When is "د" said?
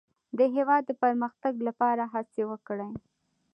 0.37-0.39, 0.87-0.91